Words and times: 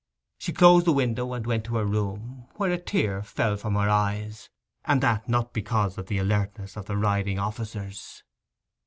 She 0.39 0.51
closed 0.51 0.87
the 0.87 0.93
window 0.93 1.31
and 1.33 1.45
went 1.45 1.63
to 1.65 1.75
her 1.75 1.85
room, 1.85 2.47
where 2.55 2.71
a 2.71 2.79
tear 2.79 3.21
fell 3.21 3.55
from 3.55 3.75
her 3.75 3.87
eyes; 3.87 4.49
and 4.83 4.99
that 5.01 5.29
not 5.29 5.53
because 5.53 5.95
of 5.99 6.07
the 6.07 6.17
alertness 6.17 6.75
of 6.75 6.87
the 6.87 6.97
riding 6.97 7.37
officers. 7.37 8.23